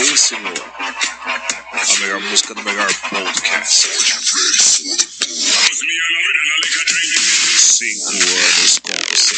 Reinaldo 0.00 0.06
Veríssimo. 0.06 0.48
A 1.72 2.00
melhor 2.00 2.20
música 2.20 2.54
do 2.54 2.62
melhor 2.62 2.92
podcast. 3.10 3.88
Cinco 7.58 8.08
anos 8.08 8.78
com 8.78 8.92
você. 8.92 9.36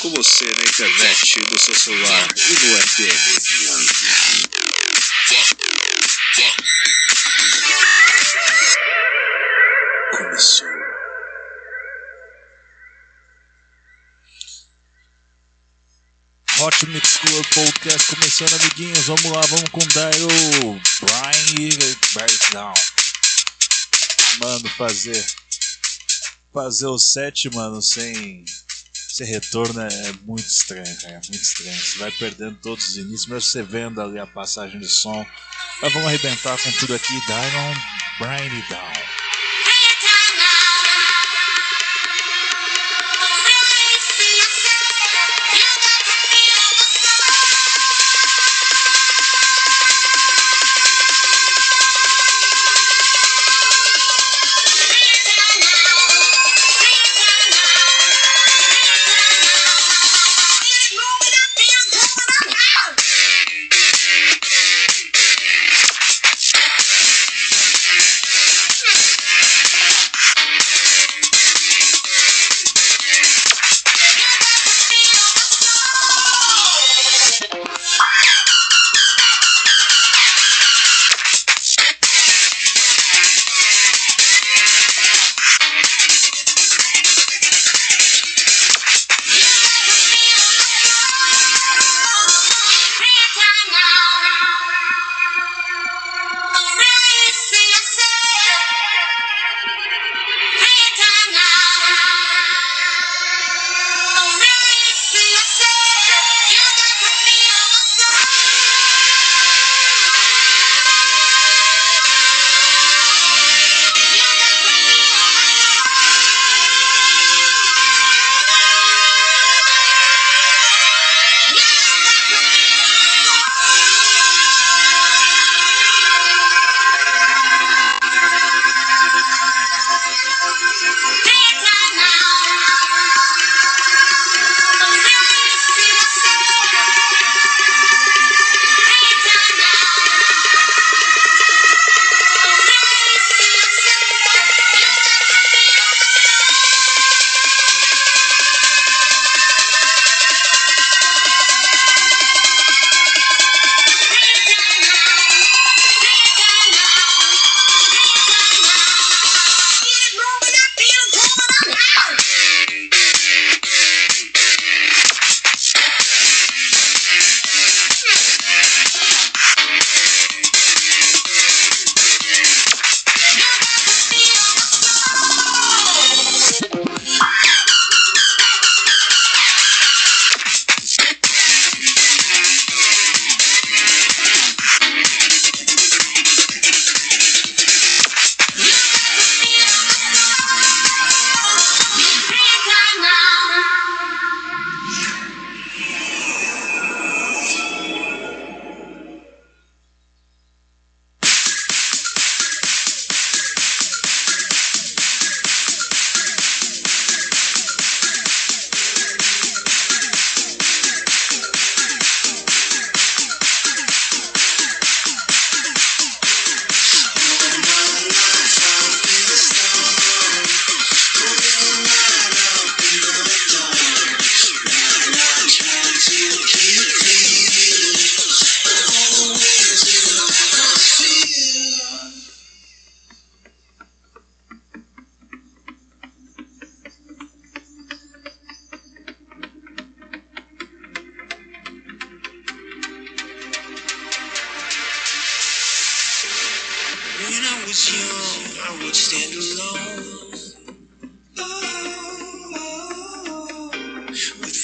Com 0.00 0.10
você 0.10 0.44
na 0.44 0.62
internet, 0.62 1.40
no 1.50 1.58
seu 1.58 1.74
celular 1.74 2.28
e 2.36 2.52
no 2.52 2.78
FM. 2.78 3.49
Hot 16.70 16.86
Mix 16.86 17.16
Club 17.16 17.44
Podcast 17.52 18.14
começando, 18.14 18.54
amiguinhos. 18.60 19.06
Vamos 19.06 19.24
lá, 19.24 19.40
vamos 19.40 19.68
com 19.70 19.80
o 19.80 19.86
Daryl 19.88 20.28
Brian 21.00 21.96
Breakdown. 22.14 22.74
Mano, 24.38 24.68
fazer. 24.76 25.26
Fazer 26.54 26.86
o 26.86 26.96
set, 26.96 27.50
mano, 27.52 27.82
sem. 27.82 28.44
Sem 28.94 29.26
retorno 29.26 29.80
é, 29.80 29.88
é 29.88 30.12
muito 30.22 30.46
estranho, 30.46 30.96
cara. 31.00 31.14
É 31.14 31.20
muito 31.28 31.42
estranho. 31.42 31.76
Você 31.76 31.98
vai 31.98 32.12
perdendo 32.12 32.56
todos 32.62 32.90
os 32.90 32.96
inícios, 32.96 33.26
mesmo 33.26 33.40
você 33.40 33.62
vendo 33.64 34.00
ali 34.00 34.20
a 34.20 34.26
passagem 34.28 34.78
de 34.78 34.88
som. 34.88 35.26
Mas 35.82 35.92
vamos 35.92 36.06
arrebentar 36.06 36.56
com 36.56 36.70
tudo 36.72 36.94
aqui. 36.94 37.20
Diamond 37.26 37.80
Brian 38.20 38.64
Down. 38.68 39.19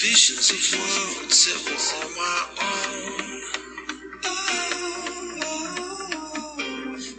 Visions 0.07 0.51
of 0.51 0.63
worlds 0.79 1.41
that 1.47 1.61
were 1.67 1.83
all 1.97 2.11
my 2.15 2.39
own. 2.63 3.41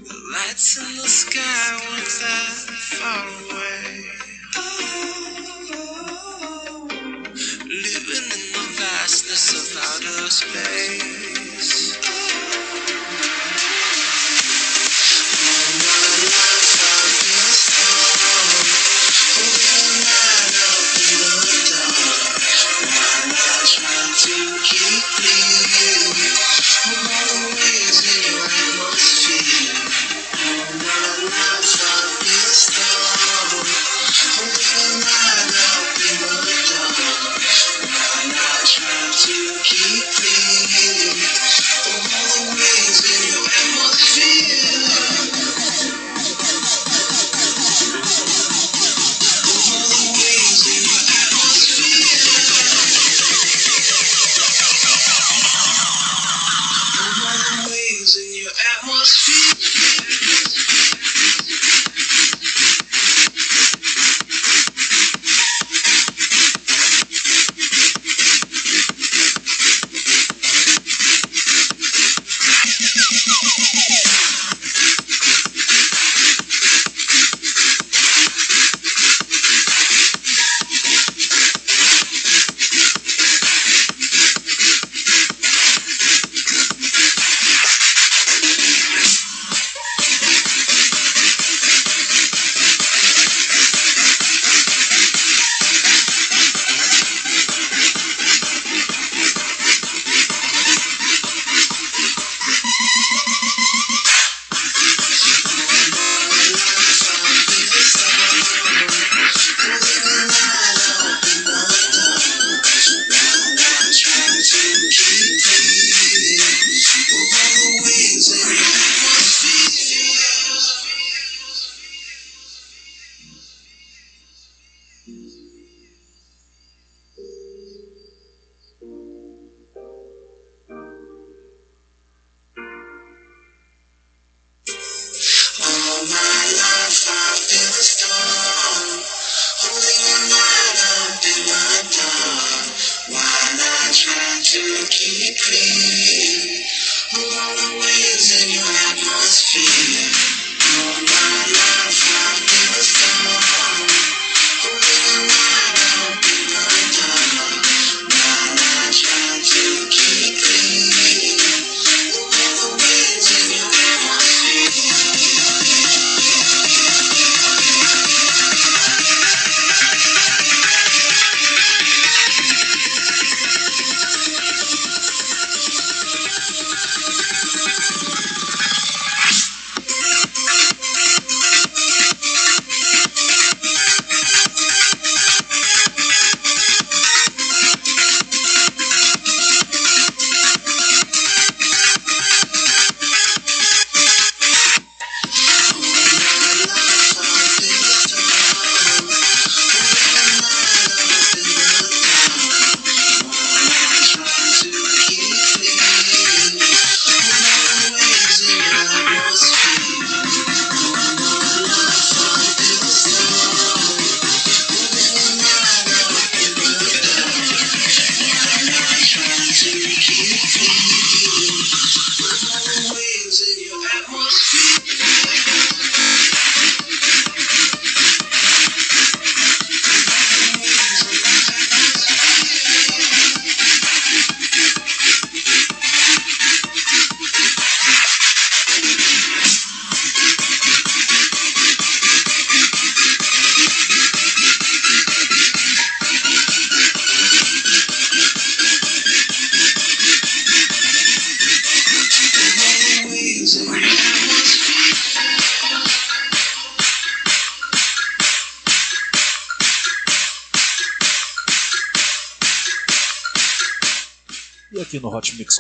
The 0.08 0.18
lights 0.34 0.78
in 0.78 0.92
the 0.96 1.10
sky 1.10 1.68
weren't 1.84 2.14
that 2.24 2.56
far 2.96 3.26
away. 3.44 3.84
Living 7.66 8.30
in 8.38 8.46
the 8.56 8.66
vastness 8.80 9.46
of 9.60 9.68
outer 9.84 10.30
space. 10.32 10.97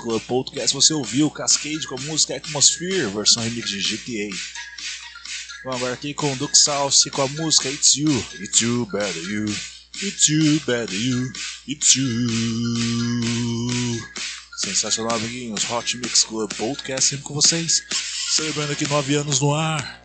Club 0.07 0.21
Podcast 0.21 0.73
você 0.73 0.93
ouviu 0.93 1.29
Cascade 1.29 1.85
com 1.85 1.95
a 1.95 2.01
música 2.03 2.37
Atmosphere, 2.37 3.07
versão 3.07 3.43
remix 3.43 3.69
de 3.69 3.81
GTA. 3.81 4.33
Vamos 5.65 5.81
agora 5.81 5.95
aqui 5.95 6.13
com 6.13 6.33
Duke 6.37 6.57
Salsi 6.57 7.11
com 7.11 7.23
a 7.23 7.27
música 7.27 7.67
It's 7.69 7.95
You, 7.95 8.25
It's 8.39 8.61
You, 8.61 8.85
Better 8.85 9.21
You, 9.29 9.43
It's 10.01 10.29
You, 10.29 10.61
Better 10.65 10.95
You, 10.95 11.33
It's 11.67 11.95
You. 11.97 12.07
Sensacional, 14.55 15.17
amiguinhos. 15.17 15.69
Hot 15.69 15.97
Mix 15.97 16.23
Club 16.23 16.53
Podcast 16.53 17.09
sempre 17.09 17.25
com 17.25 17.33
vocês. 17.33 17.83
Celebrando 18.33 18.71
aqui 18.71 18.87
nove 18.87 19.13
anos 19.13 19.41
no 19.41 19.53
ar. 19.53 20.01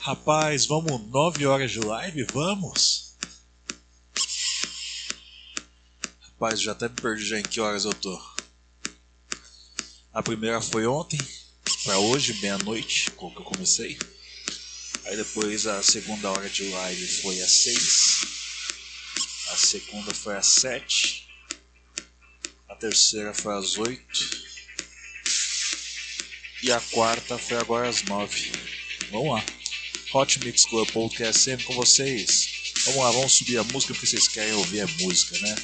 Rapaz, 0.00 0.66
vamos 0.66 1.08
nove 1.08 1.46
horas 1.46 1.70
de 1.70 1.78
live? 1.78 2.26
Vamos! 2.32 3.14
Rapaz, 6.20 6.60
já 6.60 6.72
até 6.72 6.88
me 6.88 6.96
perdi 6.96 7.24
já 7.24 7.38
em 7.38 7.44
que 7.44 7.60
horas 7.60 7.84
eu 7.84 7.94
tô. 7.94 8.35
A 10.16 10.22
primeira 10.22 10.62
foi 10.62 10.86
ontem, 10.86 11.20
pra 11.84 11.98
hoje, 11.98 12.32
meia-noite, 12.40 13.10
que 13.10 13.22
eu 13.22 13.44
comecei. 13.44 13.98
Aí 15.04 15.14
depois 15.14 15.66
a 15.66 15.82
segunda 15.82 16.30
hora 16.30 16.48
de 16.48 16.66
live 16.70 17.06
foi 17.20 17.38
às 17.42 17.50
seis. 17.50 18.20
A 19.50 19.56
segunda 19.56 20.14
foi 20.14 20.34
às 20.34 20.46
sete. 20.46 21.28
A 22.66 22.74
terceira 22.76 23.34
foi 23.34 23.58
às 23.58 23.76
oito. 23.76 24.42
E 26.62 26.72
a 26.72 26.80
quarta 26.80 27.36
foi 27.36 27.58
agora 27.58 27.86
às 27.86 28.00
nove. 28.04 28.52
Vamos 29.10 29.34
lá. 29.34 29.44
Hot 30.14 30.42
Mix 30.42 30.64
Club 30.64 30.90
Podcast 30.92 31.42
sempre 31.42 31.66
com 31.66 31.74
vocês. 31.74 32.72
Vamos 32.86 33.00
lá, 33.02 33.10
vamos 33.10 33.34
subir 33.34 33.58
a 33.58 33.64
música 33.64 33.92
porque 33.92 34.06
vocês 34.06 34.28
querem 34.28 34.54
ouvir 34.54 34.80
a 34.80 34.86
música, 34.86 35.38
né? 35.40 35.54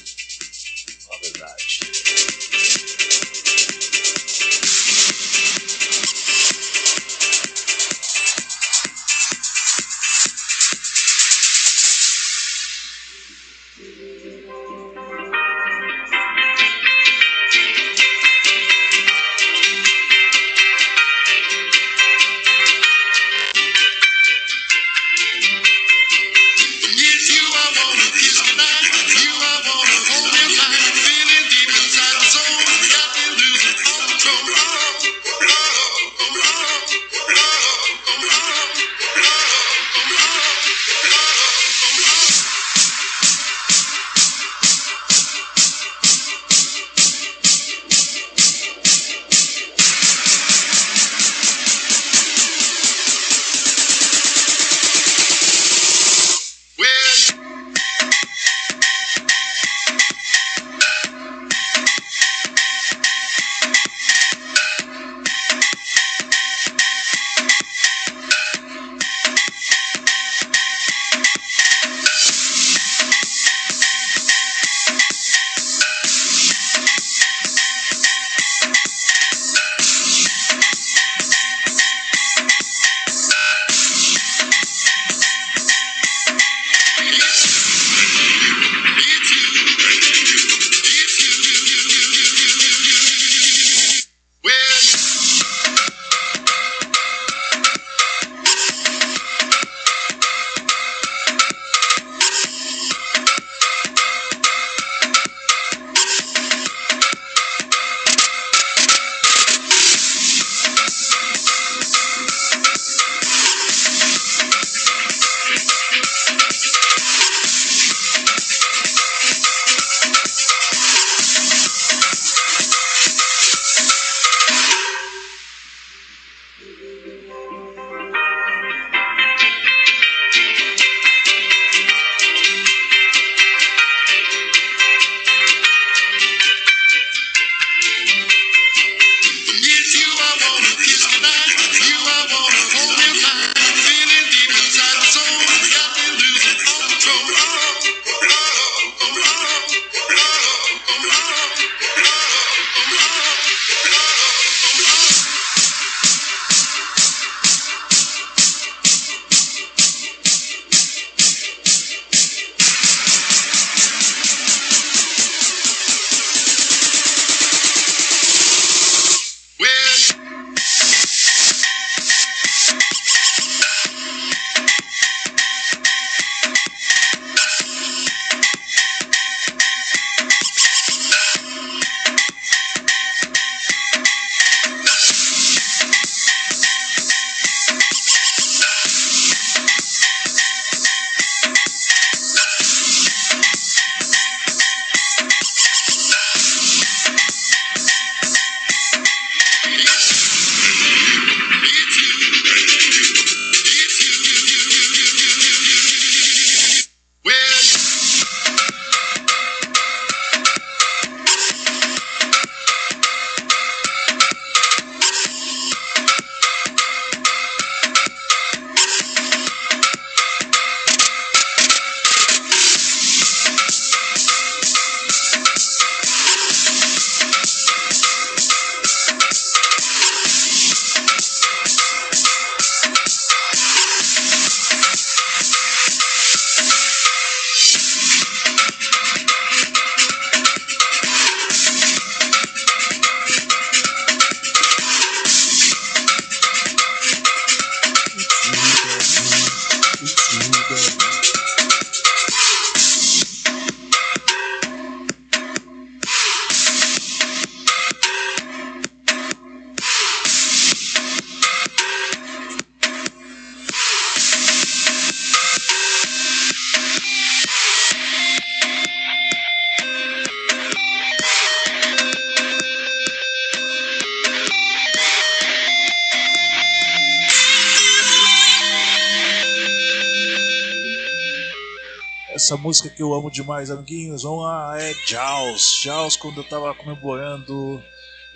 Essa 282.53 282.57
música 282.57 282.89
que 282.89 283.01
eu 283.01 283.11
amo 283.13 283.31
demais, 283.31 283.71
amiguinhos. 283.71 284.21
Vamos 284.21 284.43
lá, 284.43 284.75
é 284.79 284.93
Jaws. 285.07 285.81
Jaws, 285.81 286.15
quando 286.15 286.37
eu 286.37 286.43
tava 286.43 286.75
comemorando 286.75 287.83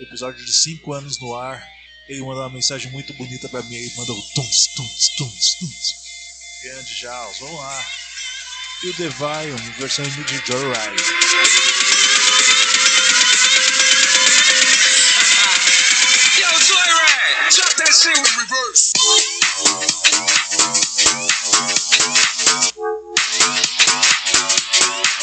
episódio 0.00 0.44
de 0.44 0.52
5 0.52 0.92
anos 0.92 1.20
no 1.20 1.36
ar, 1.36 1.64
ele 2.08 2.20
mandou 2.22 2.42
uma 2.42 2.50
mensagem 2.50 2.90
muito 2.90 3.12
bonita 3.14 3.48
pra 3.48 3.62
mim. 3.62 3.76
Ele 3.76 3.92
mandou 3.96 4.16
tums, 4.34 4.66
tums, 4.74 5.08
tums, 5.16 5.54
tums. 5.60 5.94
Grande 6.64 6.94
Jaws, 6.94 7.38
vamos 7.38 7.60
lá. 7.60 7.84
E 8.82 8.88
o 8.88 8.94
Devion, 8.94 9.56
versão 9.78 10.04
de 10.04 10.36
Joyride. 10.46 11.04
Drop 17.50 17.76
that 17.76 17.94
shit 17.94 18.18
reverse. 18.36 18.92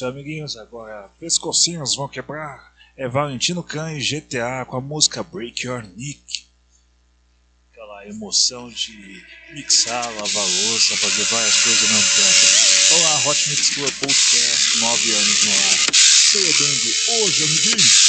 isso 0.00 0.06
amiguinhos. 0.06 0.56
Agora, 0.56 1.10
pescocinhos 1.18 1.94
vão 1.94 2.08
quebrar. 2.08 2.70
É 2.96 3.06
Valentino 3.08 3.62
Khan 3.62 3.92
e 3.92 4.00
GTA 4.00 4.64
com 4.66 4.76
a 4.76 4.80
música 4.80 5.22
Break 5.22 5.66
Your 5.66 5.82
Nick. 5.96 6.46
Aquela 7.70 8.06
emoção 8.06 8.68
de 8.70 9.22
mixar, 9.52 10.04
lavar 10.04 10.46
louça, 10.46 10.96
fazer 10.96 11.24
várias 11.24 11.54
coisas 11.62 11.82
ao 11.82 11.88
mesmo 11.88 12.10
tempo. 12.16 12.94
Olá, 12.94 13.26
Hot 13.26 13.50
Mix 13.50 13.70
Club 13.74 13.92
Podcast, 14.00 14.78
9 14.78 15.12
anos 15.12 15.44
no 15.44 15.50
ar. 15.50 15.94
Celebrando 15.94 17.24
hoje, 17.24 17.44
amiguinhos. 17.44 17.99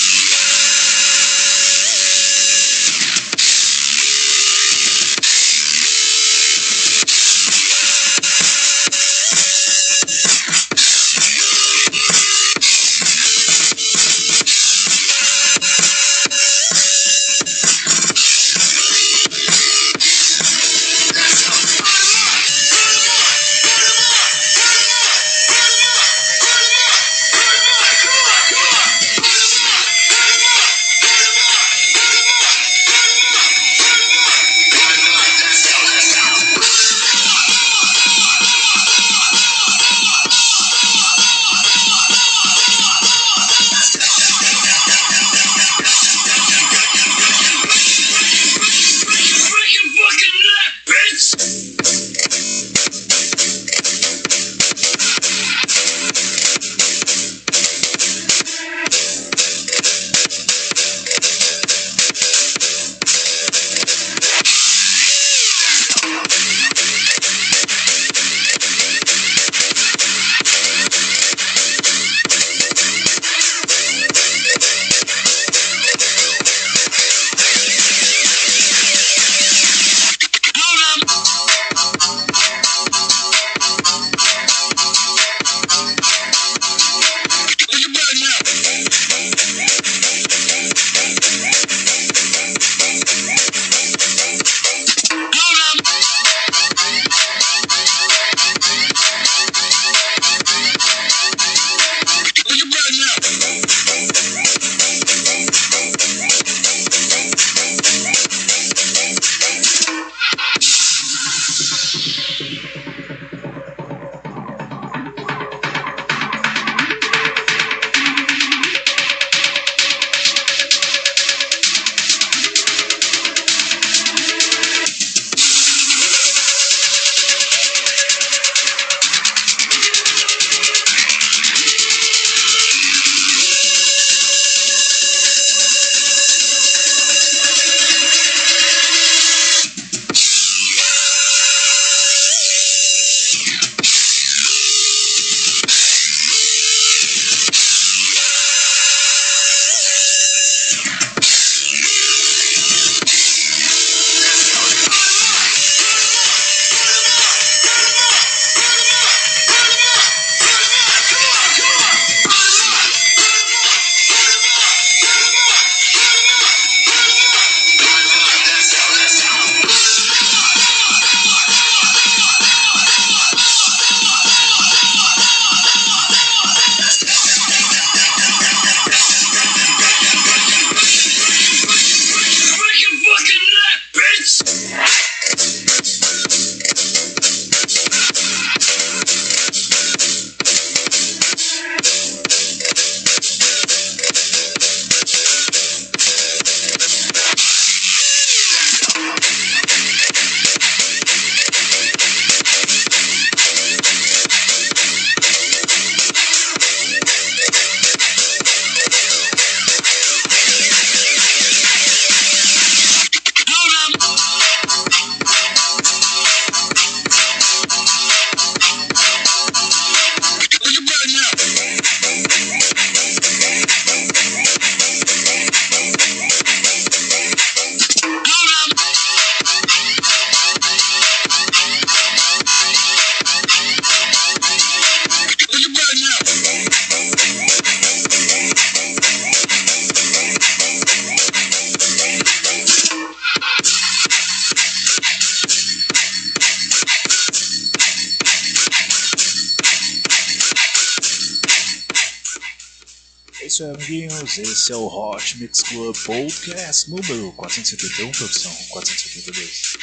Isso 253.51 253.65
amiguinhos. 253.65 254.37
Esse 254.37 254.71
é 254.71 254.75
o 254.77 254.87
Hot 254.87 255.37
Mix 255.37 255.61
Club 255.63 255.93
Podcast 256.05 256.89
número 256.89 257.33
471, 257.33 258.09
produção 258.13 258.55
472. 258.69 259.73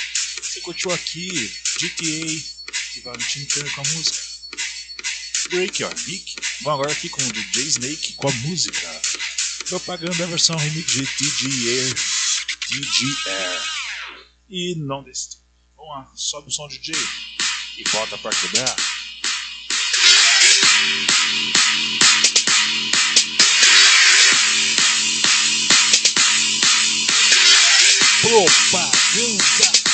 Você 0.42 0.60
curtiu 0.62 0.90
aqui 0.90 1.28
GTA 1.78 2.02
e 2.96 3.00
Valentino 3.04 3.46
Turner 3.46 3.74
com 3.74 3.80
a 3.82 3.84
música. 3.84 4.18
Break 5.50 5.82
Your 5.82 5.94
Nick. 6.06 6.36
Vamos 6.62 6.80
agora 6.80 6.92
aqui 6.92 7.10
com 7.10 7.22
o 7.22 7.30
DJ 7.32 7.62
Snake 7.64 8.14
com 8.14 8.28
a 8.28 8.32
música. 8.32 9.02
Propaganda 9.68 10.26
versão 10.26 10.56
remix 10.56 10.90
de 10.90 11.06
TG 11.06 11.68
Air. 11.68 11.94
TG 12.68 13.28
Air. 13.28 13.62
E 14.48 14.74
não 14.76 15.02
desse. 15.02 15.36
Vamos 15.76 15.92
lá, 15.92 16.12
sobe 16.16 16.48
o 16.48 16.50
som 16.50 16.66
DJ 16.68 16.94
e 17.76 17.84
bota 17.90 18.16
pra 18.16 18.30
quebrar. 18.30 18.97
Propaganda. 28.28 29.87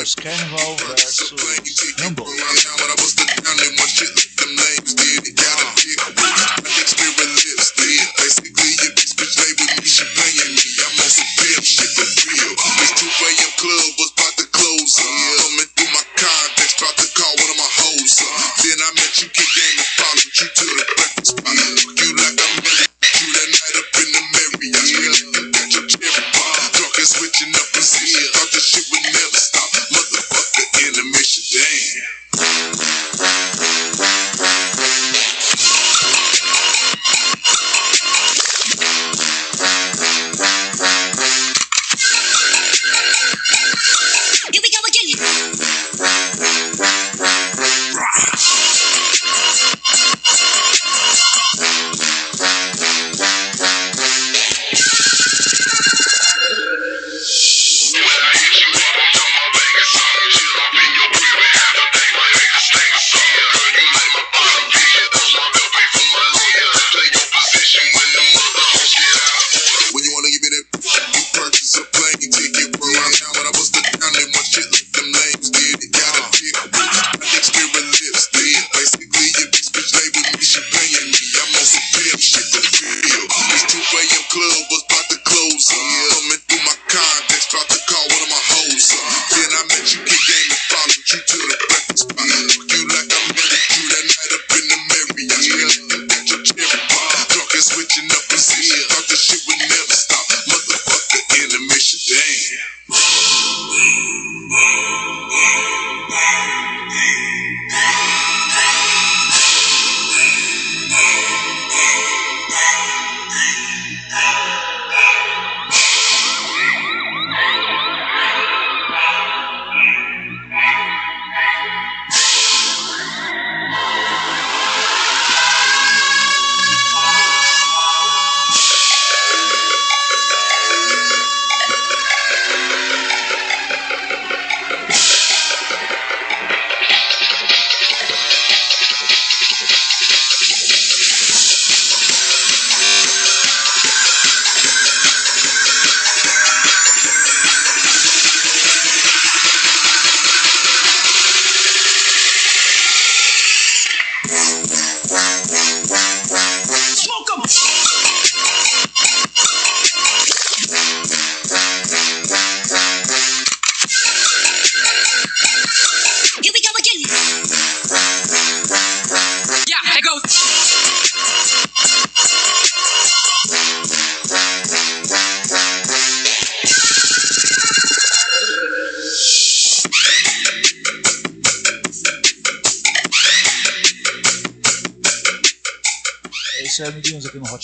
Carlos 0.00 0.14
came 0.14 0.54
over 0.54 0.94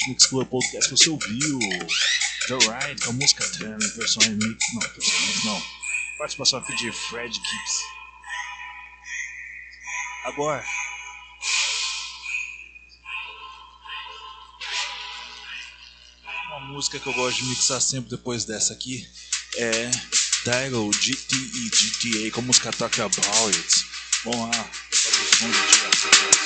Hot 0.04 0.28
Club 0.28 0.48
Podcast 0.48 0.88
que 0.88 0.96
você 0.96 1.10
ouviu. 1.10 1.58
The 2.48 2.54
Ride 2.54 3.02
com 3.02 3.10
a 3.10 3.12
música 3.14 3.44
é, 3.44 3.48
Turn, 3.48 3.78
versão 3.96 4.22
remix. 4.22 4.64
Não, 4.74 4.80
versão 4.80 5.18
remix 5.18 5.44
não. 5.44 5.62
Participação 6.18 6.58
aqui 6.60 6.76
de 6.76 6.92
Fred 6.92 7.34
Gibbs. 7.34 7.80
Agora. 10.24 10.64
Uma 16.48 16.60
música 16.72 16.98
que 16.98 17.06
eu 17.08 17.12
gosto 17.12 17.38
de 17.38 17.44
mixar 17.44 17.80
sempre 17.80 18.10
depois 18.10 18.44
dessa 18.44 18.72
aqui 18.72 19.06
é 19.56 19.90
Daryl 20.44 20.90
GTE 20.90 21.70
GTA 21.70 22.30
com 22.32 22.40
a 22.40 22.44
música 22.44 22.72
Talk 22.72 23.00
About 23.00 23.56
It. 23.56 23.86
Vamos 24.24 24.56
lá, 24.56 24.64
fazer 24.90 25.22
o 25.22 25.36
som 25.36 25.50
de. 25.50 26.45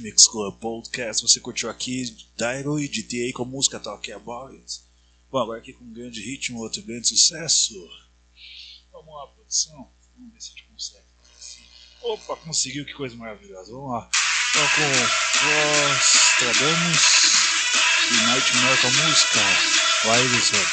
Mix 0.00 0.26
Club 0.26 0.58
Podcast, 0.58 1.22
você 1.22 1.38
curtiu 1.40 1.68
aqui 1.68 2.16
Dairo 2.36 2.80
e 2.80 2.88
GTA 2.88 3.32
com 3.34 3.42
a 3.42 3.46
música 3.46 3.78
Talk 3.78 4.10
About 4.12 4.56
It. 4.56 4.80
Bom, 5.30 5.38
agora 5.38 5.58
aqui 5.58 5.72
com 5.72 5.84
um 5.84 5.92
grande 5.92 6.20
ritmo, 6.20 6.60
outro 6.60 6.82
grande 6.82 7.08
sucesso. 7.08 7.74
Vamos 8.90 9.14
lá, 9.14 9.26
produção. 9.28 9.90
Vamos 10.16 10.32
ver 10.32 10.40
se 10.40 10.48
a 10.48 10.50
gente 10.50 10.64
consegue. 10.64 11.04
Opa, 12.02 12.36
conseguiu, 12.36 12.84
que 12.84 12.94
coisa 12.94 13.14
maravilhosa. 13.16 13.72
Vamos 13.72 13.90
lá. 13.90 14.10
Então 14.50 14.68
com 14.74 14.82
Nostradamus 15.88 17.00
e 18.10 18.16
Nightmare 18.26 18.80
com 18.80 18.86
a 18.86 18.90
música. 18.90 19.40
Vai, 20.04 20.22
Luciano. 20.28 20.69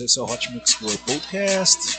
Esse 0.00 0.18
é 0.18 0.22
o 0.22 0.26
Hot 0.26 0.52
Mix 0.52 0.74
Club 0.74 0.98
Podcast. 0.98 1.98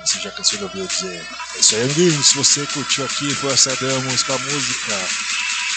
Você 0.00 0.20
já 0.20 0.30
cansou 0.30 0.58
de 0.58 0.64
ouvir 0.64 0.80
eu 0.80 0.86
dizer. 0.86 1.26
É 1.54 1.58
isso 1.58 1.76
aí, 1.76 1.82
amiguinhos. 1.82 2.26
Se 2.26 2.36
você 2.36 2.66
curtiu 2.66 3.04
aqui, 3.04 3.32
foi 3.34 3.52
acedemos 3.52 4.22
com 4.22 4.32
a 4.32 4.38
música 4.38 4.94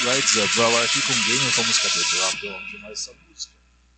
Lights 0.06 0.36
Up, 0.36 0.56
vai 0.56 0.72
lá 0.74 0.84
aqui 0.84 1.02
com 1.02 1.14
o 1.14 1.24
game 1.24 1.52
com 1.52 1.62
a 1.62 1.64
música 1.66 1.90
dele. 1.90 2.06
Eu 2.14 2.28
adoro 2.28 2.68
demais 2.68 3.00
essa 3.00 3.14
música. 3.28 3.54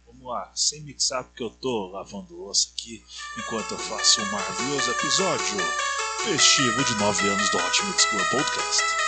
Vamos 0.08 0.26
lá, 0.26 0.52
sem 0.56 0.82
mixar, 0.82 1.24
porque 1.24 1.44
eu 1.44 1.50
tô 1.50 1.88
lavando 1.88 2.36
louça 2.36 2.70
aqui 2.74 3.04
enquanto 3.38 3.72
eu 3.72 3.78
faço 3.78 4.22
um 4.22 4.32
maravilhoso 4.32 4.92
episódio 4.92 5.58
festivo 6.24 6.84
de 6.84 6.96
9 6.96 7.30
anos 7.30 7.50
do 7.50 7.58
Hot 7.58 7.86
Mix 7.86 8.06
Club 8.06 8.30
Podcast. 8.30 9.03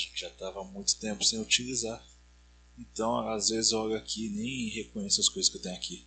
Aparelhagem 0.00 0.12
que 0.12 0.20
já 0.20 0.28
estava 0.28 0.60
há 0.60 0.64
muito 0.64 0.96
tempo 0.96 1.22
sem 1.24 1.40
utilizar. 1.40 2.02
Então, 2.78 3.28
às 3.28 3.50
vezes 3.50 3.72
eu 3.72 3.78
olho 3.80 3.96
aqui 3.96 4.26
e 4.26 4.30
nem 4.30 4.68
reconheço 4.70 5.20
as 5.20 5.28
coisas 5.28 5.50
que 5.50 5.58
eu 5.58 5.62
tenho 5.62 5.74
aqui. 5.74 6.06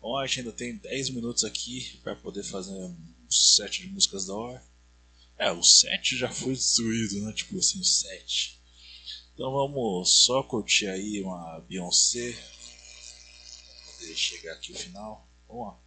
Bom, 0.00 0.18
a 0.18 0.26
gente 0.26 0.40
ainda 0.40 0.52
tem 0.52 0.76
10 0.76 1.10
minutos 1.10 1.44
aqui 1.44 1.98
para 2.02 2.14
poder 2.16 2.42
fazer 2.42 2.72
um 2.72 2.96
set 3.30 3.80
de 3.80 3.88
músicas 3.88 4.26
da 4.26 4.34
hora. 4.34 4.62
É, 5.38 5.50
o 5.50 5.62
set 5.62 6.16
já 6.16 6.30
foi 6.30 6.54
destruído, 6.54 7.20
né? 7.22 7.32
Tipo 7.32 7.58
assim, 7.58 7.80
o 7.80 7.84
set. 7.84 8.60
Então 9.34 9.50
vamos 9.52 10.24
só 10.24 10.42
curtir 10.42 10.86
aí 10.86 11.22
uma 11.22 11.60
Beyoncé. 11.60 12.32
Pra 12.32 13.92
poder 13.98 14.16
chegar 14.16 14.52
aqui 14.52 14.72
o 14.72 14.78
final. 14.78 15.28
Vamos 15.48 15.66
lá. 15.66 15.78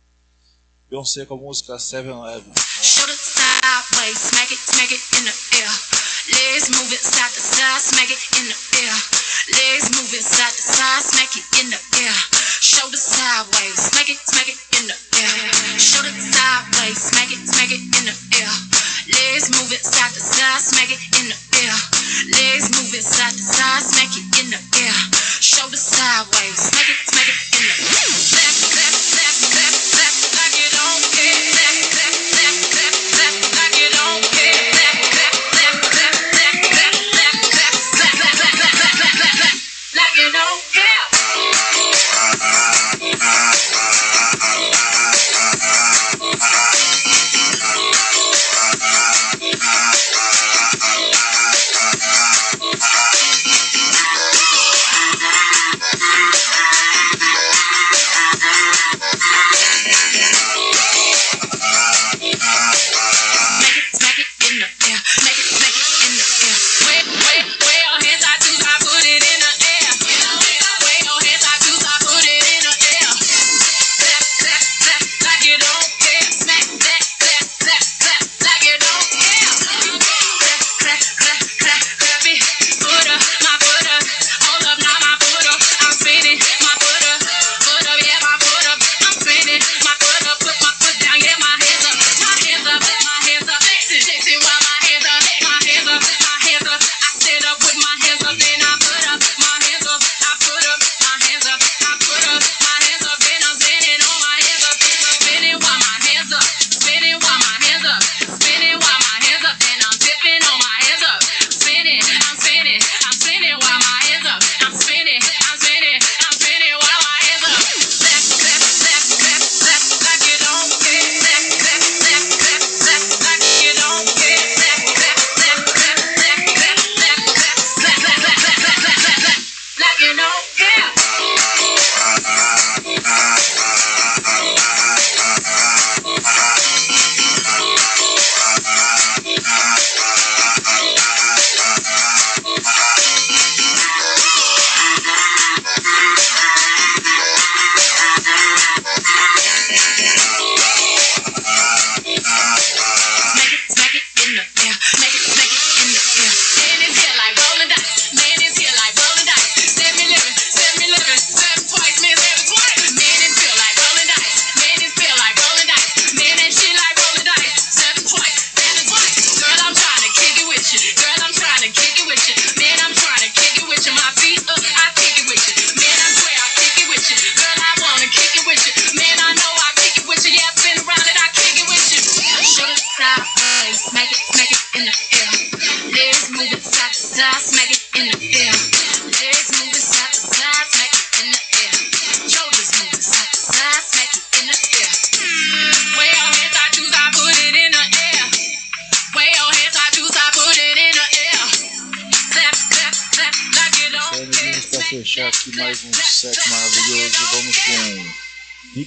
Beyoncé 0.90 1.26
com 1.26 1.36
a 1.36 1.38
música 1.38 1.78
7-Eleven. 1.78 2.54
Shoulder 2.82 3.16
sideways, 3.16 4.18
smack 4.18 4.52
it, 4.52 4.60
smack 4.60 4.92
it 4.92 5.02
in 5.18 5.26
the 5.26 5.58
air. 5.58 5.99
Legs 6.30 6.70
move 6.70 6.92
it 6.94 7.02
side 7.02 7.34
to 7.34 7.42
side, 7.42 7.82
smack 7.82 8.10
it 8.12 8.22
in 8.38 8.46
the 8.46 8.58
air. 8.86 8.96
Legs 9.50 9.90
move 9.98 10.14
it 10.14 10.22
side 10.22 10.54
to 10.54 10.62
side, 10.62 11.02
smack 11.02 11.34
it 11.34 11.46
in 11.58 11.68
the 11.74 11.80
air. 12.06 12.16
Shoulder 12.62 13.02
sideways, 13.02 13.78
smack 13.82 14.10
it, 14.10 14.20
smack 14.22 14.46
it 14.46 14.60
in 14.78 14.86
the 14.86 14.98
air. 15.18 15.34
Shoulder 15.82 16.14
sideways, 16.14 17.02
smack 17.02 17.32
it, 17.34 17.42
smack 17.50 17.72
it 17.74 17.82
in 17.82 18.04
the 18.06 18.16
air. 18.38 18.54
Legs 19.10 19.50
move 19.50 19.74
it 19.74 19.82
side 19.82 20.14
to 20.14 20.22
side, 20.22 20.62
smack 20.62 20.92
it 20.94 21.02
in 21.18 21.34
the 21.34 21.38
air. 21.66 21.76
Legs 22.30 22.70
move 22.78 22.94
it 22.94 23.04
side 23.04 23.34
to 23.34 23.42
side, 23.42 23.84
smack 23.90 24.14
it 24.14 24.26
in 24.38 24.48
the 24.54 24.60
air. 24.86 24.98
Shoulder 25.42 25.82
sideways, 25.82 26.60
smack 26.62 26.90
it, 26.90 27.00
smack 27.10 27.26
it 27.26 27.40
in 27.58 27.64
the 27.66 27.74
air. 27.74 28.14
Back, 28.38 28.94
back. 28.94 28.99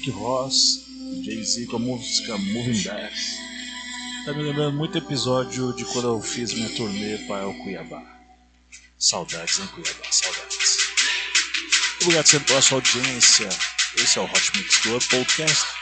Rick 0.02 0.10
Ross 0.10 0.84
e 0.88 1.22
Jay-Z 1.24 1.66
com 1.66 1.76
a 1.76 1.78
música 1.78 2.36
Moving 2.36 2.82
Back. 2.82 3.14
Tá 4.24 4.32
me 4.32 4.42
lembrando 4.42 4.76
muito 4.76 4.98
episódio 4.98 5.72
de 5.76 5.84
quando 5.84 6.08
eu 6.08 6.20
fiz 6.20 6.52
minha 6.52 6.68
turnê 6.70 7.18
para 7.28 7.46
o 7.46 7.54
Cuiabá. 7.62 8.02
Saudades 8.98 9.60
em 9.60 9.66
Cuiabá, 9.68 10.10
saudades. 10.10 10.78
Obrigado 12.00 12.26
sempre 12.26 12.48
pela 12.48 12.62
sua 12.62 12.78
audiência. 12.78 13.48
Esse 13.96 14.18
é 14.18 14.22
o 14.22 14.24
Hot 14.24 14.52
Mix 14.56 14.78
Club 14.78 15.02
Podcast. 15.08 15.81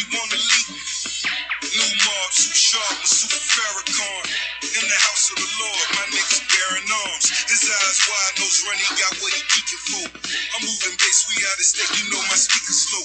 we 0.00 0.16
wanna. 0.16 0.40
New 1.60 1.92
mob, 2.08 2.30
too 2.32 2.56
sharp 2.56 2.96
with 3.04 3.12
super 3.12 3.36
Farrakhan. 3.36 4.24
In 4.64 4.84
the 4.88 4.96
house 4.96 5.28
of 5.28 5.36
the 5.36 5.50
Lord, 5.60 5.86
my 5.92 6.06
niggas 6.08 6.40
bearing 6.48 6.88
arms. 6.88 7.28
His 7.28 7.68
eyes 7.68 7.98
wide, 8.08 8.34
knows 8.40 8.58
running, 8.64 8.92
got 8.96 9.12
what 9.20 9.32
he 9.36 9.42
geeking 9.52 9.82
for. 9.92 10.06
I'm 10.56 10.62
moving 10.64 10.96
bass, 10.96 11.28
we 11.28 11.44
out 11.44 11.58
of 11.60 11.66
state, 11.68 11.92
you 12.00 12.04
know 12.08 12.22
my 12.32 12.38
speaker's 12.38 12.80
slow. 12.80 13.04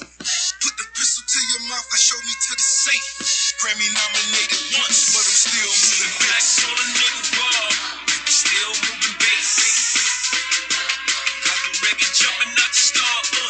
Put 0.64 0.74
the 0.80 0.86
pistol 0.96 1.24
to 1.26 1.38
your 1.52 1.62
mouth, 1.68 1.88
I 1.92 1.98
show 2.00 2.16
me 2.16 2.32
to 2.32 2.52
the 2.56 2.64
safe. 2.64 3.08
Grammy 3.60 3.88
nominated 3.92 4.62
once, 4.80 5.12
but 5.12 5.24
I'm 5.26 5.36
still 5.36 5.68
moving 5.68 6.14
bass. 6.24 6.64
On 6.64 6.72
a 6.72 6.86
still 8.32 8.72
moving 8.88 9.16
bass. 9.20 9.52
Got 11.44 11.58
the 11.60 11.72
record 11.84 12.12
jumping 12.16 12.56
out 12.56 12.72
the 12.72 12.80
starboard. 12.80 13.45